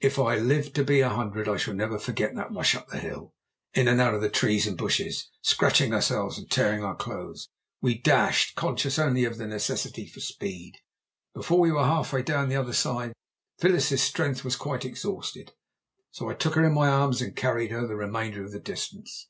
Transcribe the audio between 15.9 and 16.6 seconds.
so I took